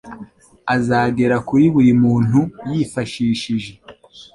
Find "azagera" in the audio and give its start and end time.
0.75-1.35